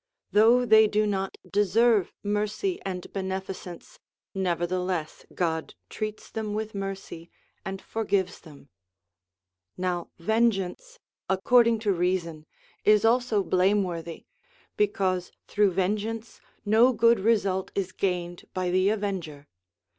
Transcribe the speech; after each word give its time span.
Though 0.31 0.65
they 0.65 0.87
do 0.87 1.05
not 1.05 1.37
deserve 1.47 2.11
mercy 2.23 2.81
and 2.83 3.13
beneficence, 3.13 3.99
nevertheless 4.33 5.27
God 5.35 5.75
treats 5.91 6.31
them 6.31 6.55
with 6.55 6.73
mercy 6.73 7.29
and 7.63 7.79
forgives 7.79 8.39
them. 8.39 8.69
Now 9.77 10.09
vengeance, 10.17 10.97
according 11.29 11.81
to 11.81 11.93
reason, 11.93 12.47
is 12.83 13.05
also 13.05 13.43
blame 13.43 13.83
worthy, 13.83 14.25
because 14.75 15.31
through 15.47 15.69
vengeance 15.73 16.41
no 16.65 16.93
good 16.93 17.19
result 17.19 17.71
is 17.75 17.91
gained 17.91 18.45
by 18.55 18.71
the 18.71 18.89
avenger. 18.89 19.47